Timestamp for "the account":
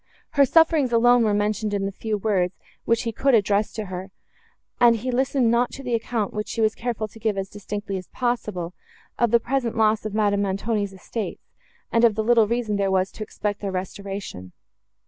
5.83-6.33